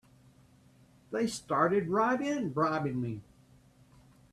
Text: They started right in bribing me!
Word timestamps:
They 1.11 1.27
started 1.27 1.87
right 1.89 2.19
in 2.19 2.49
bribing 2.53 2.99
me! 2.99 3.21